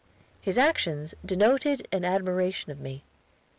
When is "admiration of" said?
2.05-2.79